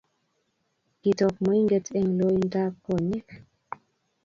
Kitok 1.01 1.35
moinget 1.43 1.85
eng 1.99 2.09
loin 2.17 2.45
ab 2.63 2.73
konyek 2.85 3.27